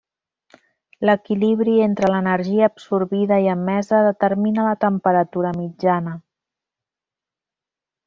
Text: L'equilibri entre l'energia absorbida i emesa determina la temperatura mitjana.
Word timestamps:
L'equilibri 1.09 1.75
entre 1.87 2.09
l'energia 2.13 2.63
absorbida 2.71 3.39
i 3.45 3.51
emesa 3.55 4.01
determina 4.09 4.67
la 4.71 4.75
temperatura 4.89 5.53
mitjana. 5.63 6.19